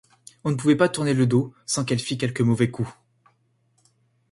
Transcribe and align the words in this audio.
On 0.43 0.49
ne 0.49 0.55
pouvait 0.55 0.75
pas 0.75 0.89
tourner 0.89 1.13
le 1.13 1.27
dos 1.27 1.53
sans 1.67 1.85
qu'elle 1.85 1.99
fit 1.99 2.17
quelque 2.17 2.41
mauvais 2.41 2.71
coup. 2.71 2.91